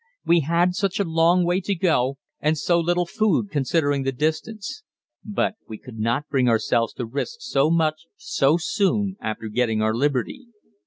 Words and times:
We 0.25 0.39
had 0.39 0.73
such 0.73 0.99
a 0.99 1.03
long 1.03 1.45
way 1.45 1.61
to 1.61 1.75
go, 1.75 2.17
and 2.39 2.57
so 2.57 2.79
little 2.79 3.05
food 3.05 3.51
considering 3.51 4.01
the 4.01 4.11
distance. 4.11 4.81
But 5.23 5.57
we 5.67 5.77
could 5.77 5.99
not 5.99 6.27
bring 6.27 6.49
ourselves 6.49 6.93
to 6.93 7.05
risk 7.05 7.35
so 7.41 7.69
much 7.69 8.07
so 8.15 8.57
soon 8.57 9.15
after 9.21 9.47
getting 9.47 9.79
our 9.83 9.93
liberty. 9.93 10.47